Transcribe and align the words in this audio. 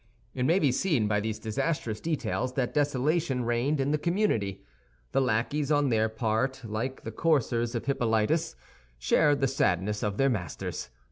It 0.33 0.47
may 0.47 0.57
be 0.57 0.71
seen 0.71 1.07
by 1.07 1.19
these 1.19 1.37
disastrous 1.37 1.99
details 2.01 2.53
that 2.53 2.73
desolation 2.73 3.45
reigned 3.45 3.79
in 3.79 3.91
the 3.91 3.99
community. 3.99 4.63
The 5.11 5.21
lackeys 5.21 5.71
on 5.71 5.89
their 5.89 6.09
part, 6.09 6.65
like 6.65 7.03
the 7.03 7.11
coursers 7.11 7.75
of 7.75 7.85
Hippolytus, 7.85 8.55
shared 8.97 9.41
the 9.41 9.47
sadness 9.47 10.01
of 10.01 10.17
their 10.17 10.27
masters. 10.29 10.89